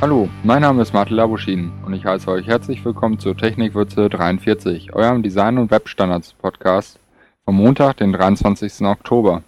[0.00, 4.94] Hallo, mein Name ist Martin Labuschin und ich heiße euch herzlich willkommen zur Technikwürze 43,
[4.94, 7.00] eurem Design- und Webstandards-Podcast
[7.44, 8.82] vom Montag, den 23.
[8.82, 9.42] Oktober.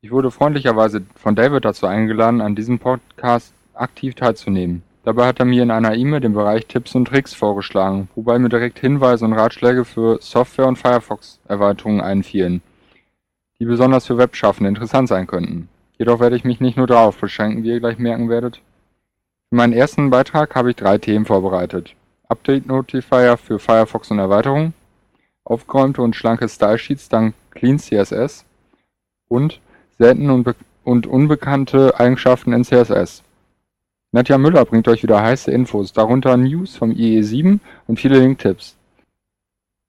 [0.00, 4.82] Ich wurde freundlicherweise von David dazu eingeladen, an diesem Podcast aktiv teilzunehmen.
[5.04, 8.48] Dabei hat er mir in einer E-Mail den Bereich Tipps und Tricks vorgeschlagen, wobei mir
[8.48, 12.60] direkt Hinweise und Ratschläge für Software- und Firefox-Erweiterungen einfielen,
[13.60, 15.68] die besonders für Webschaffende interessant sein könnten.
[15.96, 18.60] Jedoch werde ich mich nicht nur darauf beschränken, wie ihr gleich merken werdet.
[19.50, 21.96] Für meinen ersten Beitrag habe ich drei Themen vorbereitet.
[22.28, 24.74] Update Notifier für Firefox und Erweiterungen,
[25.42, 28.44] aufgeräumte und schlanke Stylesheets dank Clean CSS
[29.26, 29.60] und
[29.98, 33.24] seltene und, und unbekannte Eigenschaften in CSS.
[34.12, 38.76] Nadja Müller bringt euch wieder heiße Infos, darunter News vom IE7 und viele Link-Tipps.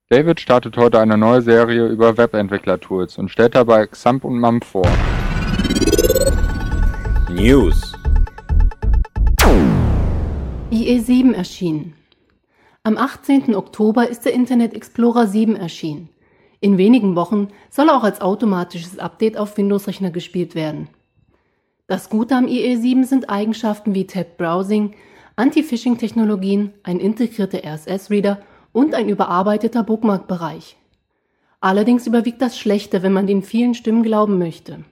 [0.10, 4.88] David startet heute eine neue Serie über Webentwickler-Tools und stellt dabei XAMPP und MAMP vor.
[7.30, 7.91] News
[10.82, 11.94] IE7 erschienen.
[12.84, 13.56] Am 18.
[13.56, 16.10] Oktober ist der Internet Explorer 7 erschienen.
[16.60, 20.90] In wenigen Wochen soll er auch als automatisches Update auf Windows-Rechner gespielt werden.
[21.86, 24.96] Das Gute am IE7 sind Eigenschaften wie Tab Browsing,
[25.36, 30.78] Anti-Phishing-Technologien, ein integrierter RSS-Reader und ein überarbeiteter Bookmark-Bereich.
[31.60, 34.84] Allerdings überwiegt das Schlechte, wenn man den vielen Stimmen glauben möchte.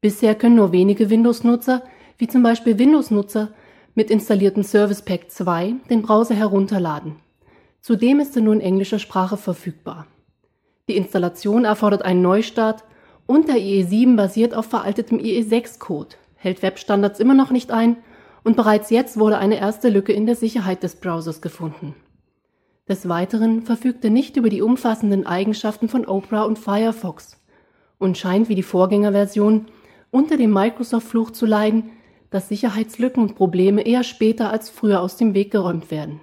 [0.00, 1.82] Bisher können nur wenige Windows-Nutzer,
[2.18, 3.52] wie zum Beispiel Windows-Nutzer
[3.94, 7.16] mit installiertem Service Pack 2, den Browser herunterladen.
[7.80, 10.06] Zudem ist er nur in englischer Sprache verfügbar.
[10.88, 12.84] Die Installation erfordert einen Neustart
[13.26, 17.96] und der IE7 basiert auf veraltetem IE6-Code, hält Webstandards immer noch nicht ein
[18.42, 21.94] und bereits jetzt wurde eine erste Lücke in der Sicherheit des Browsers gefunden.
[22.86, 27.40] Des Weiteren verfügt er nicht über die umfassenden Eigenschaften von Opera und Firefox
[27.98, 29.66] und scheint wie die Vorgängerversion
[30.10, 31.90] unter dem Microsoft-Fluch zu leiden,
[32.34, 36.18] dass Sicherheitslücken und Probleme eher später als früher aus dem Weg geräumt werden.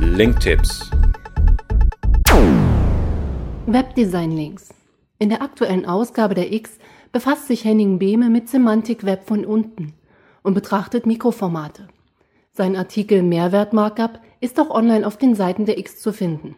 [0.00, 0.90] Link-Tipps
[3.66, 4.74] Webdesign-Links.
[5.20, 6.78] In der aktuellen Ausgabe der X
[7.12, 9.94] befasst sich Henning Behme mit Semantik Web von unten
[10.42, 11.86] und betrachtet Mikroformate.
[12.50, 16.56] Sein Artikel Mehrwert-Markup ist auch online auf den Seiten der X zu finden.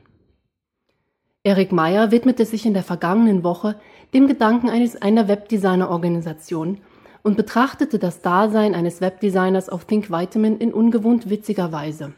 [1.44, 3.78] Erik Meyer widmete sich in der vergangenen Woche
[4.14, 6.78] dem Gedanken eines einer Webdesigner-Organisation
[7.22, 12.12] und betrachtete das Dasein eines Webdesigners auf Think Vitamin in ungewohnt witziger Weise.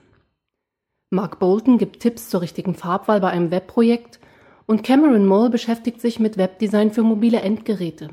[1.11, 4.21] Mark Bolton gibt Tipps zur richtigen Farbwahl bei einem Webprojekt
[4.67, 8.11] und Cameron Moll beschäftigt sich mit Webdesign für mobile Endgeräte.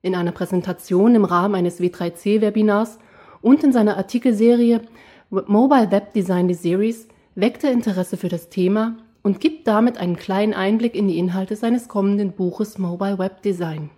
[0.00, 2.98] In einer Präsentation im Rahmen eines W3C-Webinars
[3.42, 4.80] und in seiner Artikelserie
[5.28, 10.16] Mobile Web Design the Series weckt er Interesse für das Thema und gibt damit einen
[10.16, 13.90] kleinen Einblick in die Inhalte seines kommenden Buches Mobile Web Design.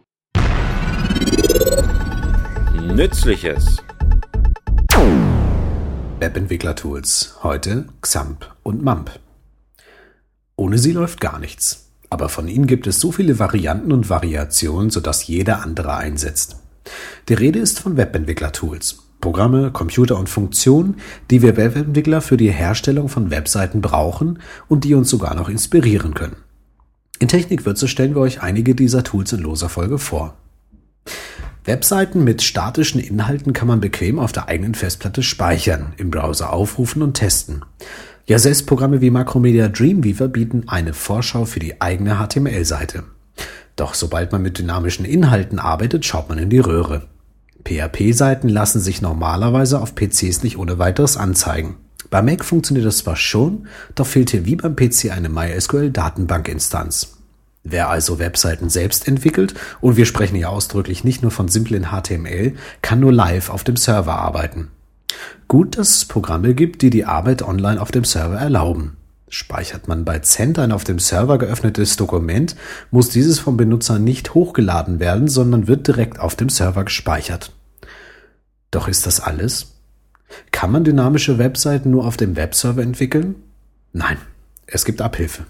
[2.95, 3.77] Nützliches
[6.21, 7.41] Webentwickler-Tools.
[7.43, 9.11] Heute XAMPP und MAMP.
[10.57, 11.91] Ohne sie läuft gar nichts.
[12.09, 16.57] Aber von ihnen gibt es so viele Varianten und Variationen, sodass jeder andere einsetzt.
[17.29, 19.06] Die Rede ist von Webentwickler-Tools.
[19.21, 20.97] Programme, Computer und Funktionen,
[21.31, 24.39] die wir Webentwickler für die Herstellung von Webseiten brauchen
[24.69, 26.37] und die uns sogar noch inspirieren können.
[27.19, 30.35] In Technikwürze stellen wir euch einige dieser Tools in loser Folge vor.
[31.65, 37.03] Webseiten mit statischen Inhalten kann man bequem auf der eigenen Festplatte speichern, im Browser aufrufen
[37.03, 37.65] und testen.
[38.27, 43.05] Ja, selbst Programme wie Macromedia Dreamweaver bieten eine Vorschau für die eigene HTML-Seite.
[43.75, 47.09] Doch sobald man mit dynamischen Inhalten arbeitet, schaut man in die Röhre.
[47.67, 51.77] PHP-Seiten lassen sich normalerweise auf PCs nicht ohne weiteres anzeigen.
[52.11, 53.67] Bei Mac funktioniert das zwar schon,
[53.97, 57.17] doch fehlt hier wie beim PC eine MySQL-Datenbank-Instanz.
[57.65, 62.55] Wer also Webseiten selbst entwickelt, und wir sprechen ja ausdrücklich nicht nur von simplen HTML,
[62.81, 64.69] kann nur live auf dem Server arbeiten.
[65.49, 68.97] Gut, dass es Programme gibt, die die Arbeit online auf dem Server erlauben.
[69.29, 72.55] Speichert man bei Cent ein auf dem Server geöffnetes Dokument,
[72.91, 77.53] muss dieses vom Benutzer nicht hochgeladen werden, sondern wird direkt auf dem Server gespeichert.
[78.71, 79.73] Doch ist das alles?
[80.53, 83.37] Kann man dynamische Webseiten nur auf dem Webserver entwickeln?
[83.93, 84.19] Nein,
[84.67, 85.45] es gibt Abhilfe.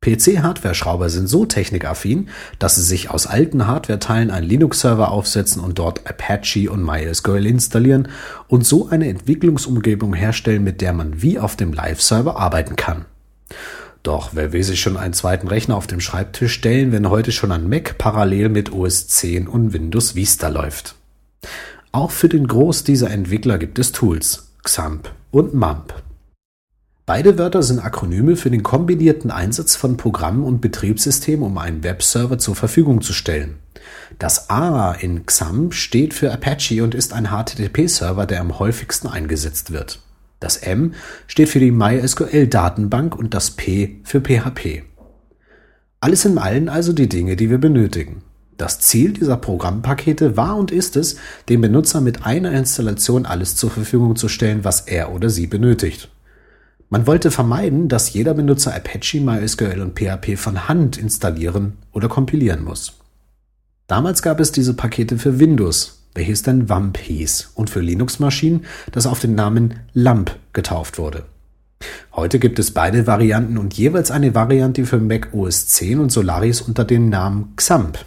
[0.00, 2.28] PC-Hardware-Schrauber sind so technikaffin,
[2.58, 8.08] dass sie sich aus alten Hardware-Teilen einen Linux-Server aufsetzen und dort Apache und MySQL installieren
[8.46, 13.06] und so eine Entwicklungsumgebung herstellen, mit der man wie auf dem Live-Server arbeiten kann.
[14.04, 17.50] Doch wer will sich schon einen zweiten Rechner auf dem Schreibtisch stellen, wenn heute schon
[17.50, 20.94] ein Mac parallel mit OS 10 und Windows Vista läuft?
[21.90, 25.92] Auch für den Groß dieser Entwickler gibt es Tools, XAMPP und MAMP.
[27.08, 32.36] Beide Wörter sind Akronyme für den kombinierten Einsatz von Programmen und Betriebssystemen, um einen Webserver
[32.36, 33.54] zur Verfügung zu stellen.
[34.18, 39.70] Das A in XAMPP steht für Apache und ist ein HTTP-Server, der am häufigsten eingesetzt
[39.72, 40.00] wird.
[40.38, 40.92] Das M
[41.26, 44.82] steht für die MySQL-Datenbank und das P für PHP.
[46.00, 48.20] Alles in allen also die Dinge, die wir benötigen.
[48.58, 51.16] Das Ziel dieser Programmpakete war und ist es,
[51.48, 56.10] dem Benutzer mit einer Installation alles zur Verfügung zu stellen, was er oder sie benötigt.
[56.90, 62.64] Man wollte vermeiden, dass jeder Benutzer Apache, MySQL und PHP von Hand installieren oder kompilieren
[62.64, 62.94] muss.
[63.86, 69.06] Damals gab es diese Pakete für Windows, welches dann WAMP hieß, und für Linux-Maschinen, das
[69.06, 71.24] auf den Namen LAMP getauft wurde.
[72.12, 76.62] Heute gibt es beide Varianten und jeweils eine Variante für Mac OS 10 und Solaris
[76.62, 78.04] unter dem Namen XAMPP.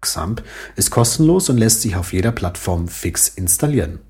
[0.00, 0.42] XAMPP
[0.76, 4.00] ist kostenlos und lässt sich auf jeder Plattform fix installieren.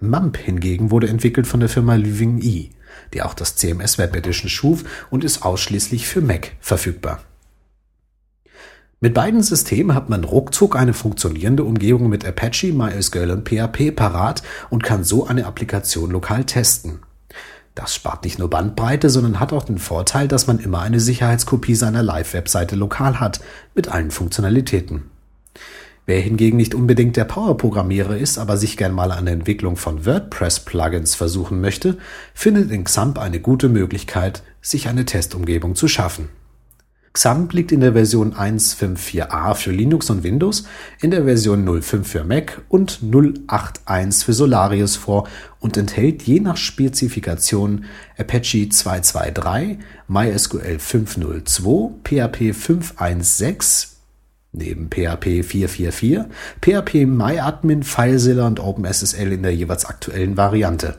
[0.00, 2.70] MAMP hingegen wurde entwickelt von der Firma Living E,
[3.14, 7.20] die auch das CMS Web Edition schuf und ist ausschließlich für Mac verfügbar.
[9.00, 14.42] Mit beiden Systemen hat man ruckzuck eine funktionierende Umgebung mit Apache, MySQL und PHP parat
[14.70, 17.00] und kann so eine Applikation lokal testen.
[17.74, 21.74] Das spart nicht nur Bandbreite, sondern hat auch den Vorteil, dass man immer eine Sicherheitskopie
[21.74, 23.40] seiner Live-Webseite lokal hat,
[23.74, 25.10] mit allen Funktionalitäten.
[26.06, 30.06] Wer hingegen nicht unbedingt der Power-Programmierer ist, aber sich gern mal an der Entwicklung von
[30.06, 31.98] WordPress-Plugins versuchen möchte,
[32.32, 36.28] findet in XAMPP eine gute Möglichkeit, sich eine Testumgebung zu schaffen.
[37.12, 40.64] XAMPP liegt in der Version 1.5.4a für Linux und Windows,
[41.00, 45.26] in der Version 0.5 für Mac und 0.8.1 für Solarius vor
[45.58, 47.86] und enthält je nach Spezifikation
[48.16, 53.95] Apache 2.2.3, MySQL 5.0.2, PHP 5.1.6,
[54.56, 56.26] neben PHP 4.4.4,
[56.60, 60.96] PHP MyAdmin, FileZilla und OpenSSL in der jeweils aktuellen Variante.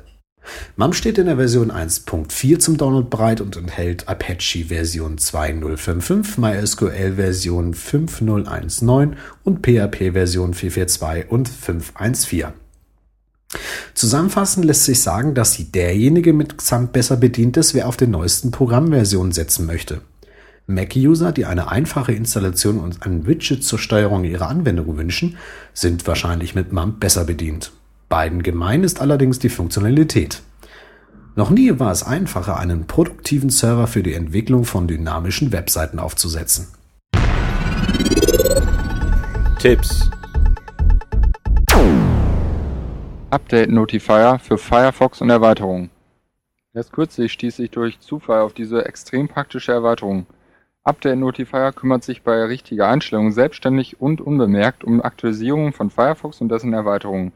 [0.76, 7.16] MAM steht in der Version 1.4 zum Download bereit und enthält Apache Version 2.055, MySQL
[7.16, 9.14] Version 5.019
[9.44, 12.54] und PHP Version 4.4.2 und 5.1.4.
[13.94, 18.12] Zusammenfassend lässt sich sagen, dass sie derjenige mit XAMPP besser bedient ist, wer auf den
[18.12, 20.02] neuesten Programmversionen setzen möchte.
[20.70, 25.38] Mac-User, die eine einfache Installation und ein Widget zur Steuerung ihrer Anwendung wünschen,
[25.74, 27.72] sind wahrscheinlich mit MAMP besser bedient.
[28.10, 30.42] Beiden gemein ist allerdings die Funktionalität.
[31.36, 36.68] Noch nie war es einfacher, einen produktiven Server für die Entwicklung von dynamischen Webseiten aufzusetzen.
[39.60, 40.10] Tipps
[43.30, 45.92] Update Notifier für Firefox und Erweiterungen.
[46.74, 50.26] Erst kürzlich stieß ich durch Zufall auf diese extrem praktische Erweiterung.
[50.88, 56.48] Update Notifier kümmert sich bei richtiger Einstellung selbstständig und unbemerkt um Aktualisierungen von Firefox und
[56.48, 57.34] dessen Erweiterungen.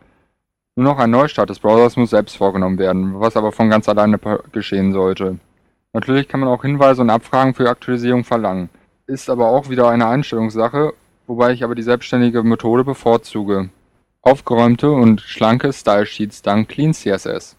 [0.78, 4.18] Nur noch ein Neustart des Browsers muss selbst vorgenommen werden, was aber von ganz alleine
[4.54, 5.38] geschehen sollte.
[5.92, 8.70] Natürlich kann man auch Hinweise und Abfragen für Aktualisierung verlangen.
[9.06, 10.94] Ist aber auch wieder eine Einstellungssache,
[11.28, 13.70] wobei ich aber die selbstständige Methode bevorzuge.
[14.22, 17.58] Aufgeräumte und schlanke Stylesheets dank Clean CSS.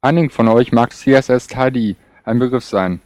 [0.00, 1.94] Einigen von euch mag CSS Tidy
[2.24, 3.00] ein Begriff sein.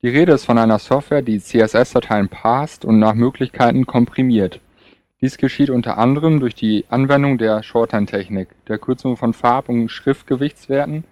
[0.00, 4.60] Die Rede ist von einer Software, die CSS-Dateien passt und nach Möglichkeiten komprimiert.
[5.20, 11.02] Dies geschieht unter anderem durch die Anwendung der Shorthand-Technik, der Kürzung von Farb und Schriftgewichtswerten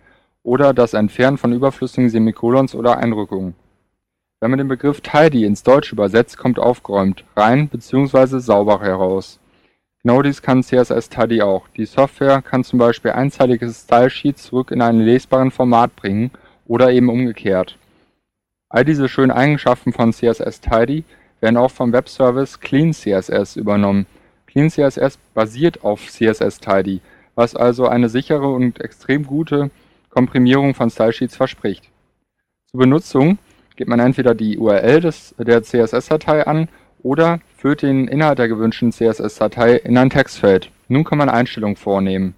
[0.44, 3.56] oder das Entfernen von überflüssigen Semikolons oder Einrückungen.
[4.38, 8.38] Wenn man den Begriff tidy ins Deutsche übersetzt, kommt aufgeräumt, rein bzw.
[8.38, 9.40] sauber heraus.
[10.04, 11.66] Genau dies kann CSS Tidy auch.
[11.76, 16.30] Die Software kann zum Beispiel einseitige Stylesheets zurück in einen lesbaren Format bringen
[16.66, 17.76] oder eben umgekehrt.
[18.68, 21.04] All diese schönen Eigenschaften von CSS Tidy
[21.40, 24.06] werden auch vom Webservice Clean CSS übernommen.
[24.46, 27.00] Clean CSS basiert auf CSS Tidy,
[27.36, 29.70] was also eine sichere und extrem gute
[30.10, 31.90] Komprimierung von Stylesheets verspricht.
[32.70, 33.38] Zur Benutzung
[33.76, 36.68] gibt man entweder die URL des, der CSS-Datei an
[37.02, 40.72] oder führt den Inhalt der gewünschten CSS-Datei in ein Textfeld.
[40.88, 42.34] Nun kann man Einstellungen vornehmen.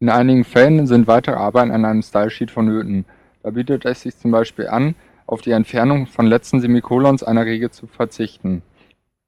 [0.00, 3.04] In einigen Fällen sind weitere Arbeiten an einem Stylesheet vonnöten.
[3.42, 4.94] Da bietet es sich zum Beispiel an,
[5.26, 8.62] auf die Entfernung von letzten Semikolons einer Regel zu verzichten.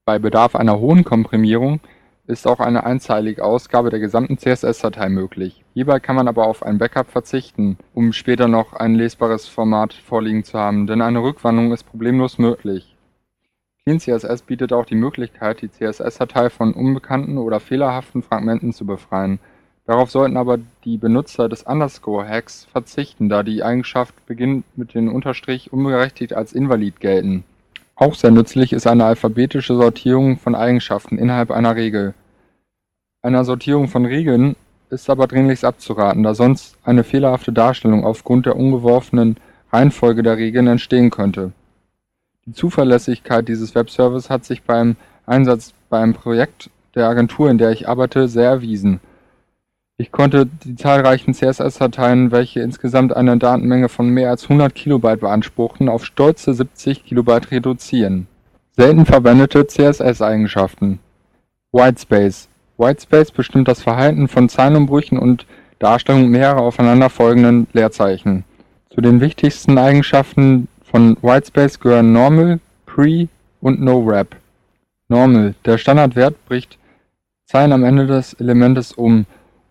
[0.05, 1.81] Bei Bedarf einer hohen Komprimierung
[2.26, 5.64] ist auch eine einzeilige Ausgabe der gesamten CSS-Datei möglich.
[5.75, 10.45] Hierbei kann man aber auf ein Backup verzichten, um später noch ein lesbares Format vorliegen
[10.45, 12.97] zu haben, denn eine Rückwandlung ist problemlos möglich.
[13.83, 19.40] CleanCSS bietet auch die Möglichkeit, die CSS-Datei von unbekannten oder fehlerhaften Fragmenten zu befreien
[19.88, 25.73] Darauf sollten aber die Benutzer des Underscore-Hacks verzichten, da die Eigenschaft beginnt mit dem Unterstrich
[25.73, 27.42] unberechtigt als invalid gelten.
[27.95, 32.12] Auch sehr nützlich ist eine alphabetische Sortierung von Eigenschaften innerhalb einer Regel.
[33.23, 34.57] Einer Sortierung von Regeln
[34.90, 39.38] ist aber dringlichst abzuraten, da sonst eine fehlerhafte Darstellung aufgrund der ungeworfenen
[39.73, 41.52] Reihenfolge der Regeln entstehen könnte.
[42.45, 47.71] Die Zuverlässigkeit dieses Webservice hat sich beim Einsatz bei einem Projekt der Agentur, in der
[47.71, 49.00] ich arbeite, sehr erwiesen.
[50.00, 55.88] Ich konnte die zahlreichen CSS-Dateien, welche insgesamt eine Datenmenge von mehr als 100 Kilobyte beanspruchten,
[55.88, 58.28] auf stolze 70 Kilobyte reduzieren.
[58.76, 61.00] Selten verwendete CSS-Eigenschaften.
[61.73, 62.49] Whitespace.
[62.76, 65.47] Whitespace bestimmt das Verhalten von Zeilenumbrüchen und
[65.81, 68.45] Darstellung mehrerer aufeinanderfolgenden Leerzeichen.
[68.90, 73.26] Zu den wichtigsten Eigenschaften von Whitespace gehören Normal, Pre
[73.61, 74.37] und No-Wrap.
[75.09, 75.57] Normal.
[75.64, 76.78] Der Standardwert bricht
[77.47, 79.26] Zeilen am Ende des Elementes um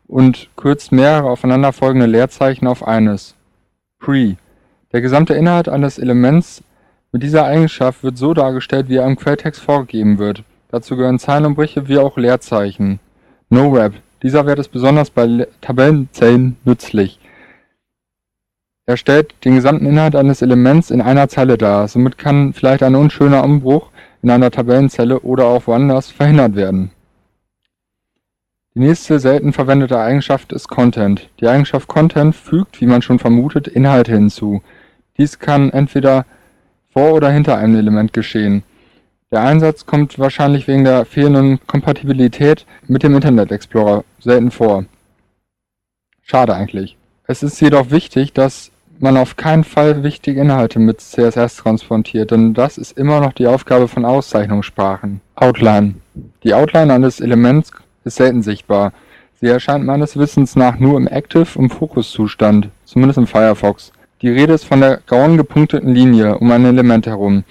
[0.08, 3.36] und kürzt mehrere aufeinanderfolgende Leerzeichen auf eines.
[4.00, 4.38] Pre.
[4.94, 6.64] Der gesamte Inhalt eines Elements
[7.12, 10.44] mit dieser Eigenschaft wird so dargestellt, wie er im Quelltext vorgegeben wird.
[10.70, 13.00] Dazu gehören Zeilenumbrüche wie auch Leerzeichen.
[13.50, 13.94] No-Wrap.
[14.24, 17.20] Dieser Wert ist besonders bei Tabellenzellen nützlich.
[18.86, 21.88] Er stellt den gesamten Inhalt eines Elements in einer Zeile dar.
[21.88, 26.92] Somit kann vielleicht ein unschöner Umbruch in einer Tabellenzelle oder auch woanders verhindert werden.
[28.78, 31.32] Die nächste selten verwendete Eigenschaft ist Content.
[31.40, 34.62] Die Eigenschaft Content fügt, wie man schon vermutet, Inhalte hinzu.
[35.18, 36.28] Dies kann entweder
[36.94, 38.62] vor oder hinter einem Element geschehen.
[39.32, 44.86] Der Einsatz kommt wahrscheinlich wegen der fehlenden Kompatibilität mit dem Internet Explorer selten vor.
[46.22, 46.98] Schade eigentlich.
[47.26, 48.70] Es ist jedoch wichtig, dass
[49.00, 53.48] man auf keinen Fall wichtige Inhalte mit CSS transportiert, denn das ist immer noch die
[53.48, 55.22] Aufgabe von Auszeichnungssprachen.
[55.34, 55.96] Outline.
[56.44, 57.72] Die Outline eines Elements
[58.08, 58.94] ist selten sichtbar.
[59.40, 63.92] Sie erscheint meines Wissens nach nur im Active- und Fokus-Zustand, zumindest im Firefox.
[64.22, 67.44] Die Rede ist von der grauen gepunkteten Linie um ein Element herum.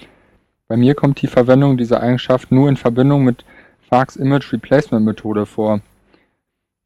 [0.67, 3.45] Bei mir kommt die Verwendung dieser Eigenschaft nur in Verbindung mit
[3.89, 5.79] Farks Image Replacement Methode vor.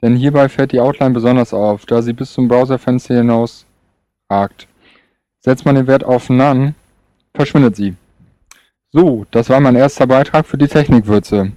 [0.03, 3.65] Denn hierbei fällt die Outline besonders auf, da sie bis zum Browserfenster hinaus
[4.29, 4.67] ragt.
[5.39, 6.75] Setzt man den Wert auf None,
[7.33, 7.95] verschwindet sie.
[8.91, 11.53] So, das war mein erster Beitrag für die Technikwürze.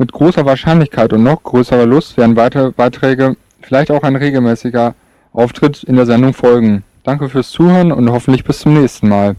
[0.00, 4.94] Mit großer Wahrscheinlichkeit und noch größerer Lust werden weitere Beiträge, vielleicht auch ein regelmäßiger
[5.32, 6.84] Auftritt in der Sendung folgen.
[7.02, 9.34] Danke fürs Zuhören und hoffentlich bis zum nächsten Mal.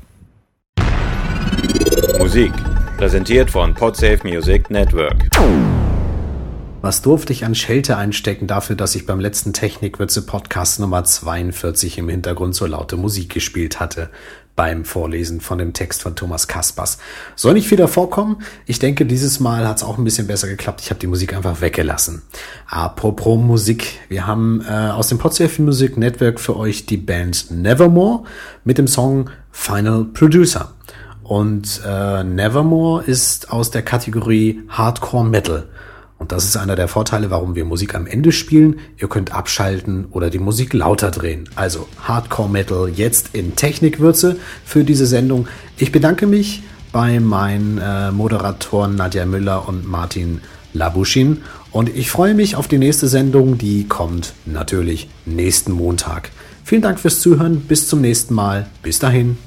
[2.19, 2.51] Musik
[2.97, 5.29] präsentiert von Podsafe Music Network.
[6.81, 11.97] Was durfte ich an Schelte einstecken dafür, dass ich beim letzten Technikwürze Podcast Nummer 42
[11.99, 14.09] im Hintergrund so laute Musik gespielt hatte?
[14.55, 16.97] Beim Vorlesen von dem Text von Thomas Kaspers.
[17.35, 18.43] Soll nicht wieder vorkommen.
[18.65, 20.81] Ich denke, dieses Mal hat es auch ein bisschen besser geklappt.
[20.81, 22.23] Ich habe die Musik einfach weggelassen.
[22.67, 23.99] Apropos Musik.
[24.09, 28.23] Wir haben äh, aus dem Podsafe Music Network für euch die Band Nevermore
[28.65, 30.73] mit dem Song Final Producer.
[31.23, 35.69] Und äh, Nevermore ist aus der Kategorie Hardcore Metal.
[36.19, 38.79] Und das ist einer der Vorteile, warum wir Musik am Ende spielen.
[38.97, 41.49] Ihr könnt abschalten oder die Musik lauter drehen.
[41.55, 44.35] Also Hardcore Metal jetzt in Technikwürze
[44.65, 45.47] für diese Sendung.
[45.77, 46.61] Ich bedanke mich
[46.91, 50.41] bei meinen äh, Moderatoren Nadja Müller und Martin
[50.73, 51.41] Labuschin.
[51.71, 56.31] Und ich freue mich auf die nächste Sendung, die kommt natürlich nächsten Montag.
[56.63, 57.61] Vielen Dank fürs Zuhören.
[57.61, 58.67] Bis zum nächsten Mal.
[58.83, 59.37] Bis dahin.